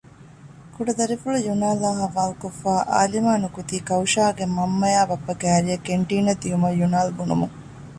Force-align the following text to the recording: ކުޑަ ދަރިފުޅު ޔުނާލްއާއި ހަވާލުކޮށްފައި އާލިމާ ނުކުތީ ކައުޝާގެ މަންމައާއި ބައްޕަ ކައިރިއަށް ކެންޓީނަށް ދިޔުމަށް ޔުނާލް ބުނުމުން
ކުޑަ 0.73 0.91
ދަރިފުޅު 0.99 1.37
ޔުނާލްއާއި 1.47 1.97
ހަވާލުކޮށްފައި 2.01 2.83
އާލިމާ 2.91 3.31
ނުކުތީ 3.43 3.75
ކައުޝާގެ 3.87 4.45
މަންމައާއި 4.55 5.07
ބައްޕަ 5.09 5.33
ކައިރިއަށް 5.41 5.85
ކެންޓީނަށް 5.87 6.41
ދިޔުމަށް 6.41 6.77
ޔުނާލް 6.79 7.13
ބުނުމުން 7.17 7.55